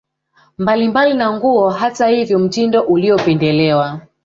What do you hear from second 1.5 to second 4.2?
Hata hivyo mtindo uliopendelewa